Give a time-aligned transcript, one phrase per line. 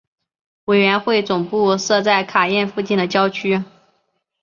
[0.65, 3.63] 委员会总部设在卡宴附近的郊区。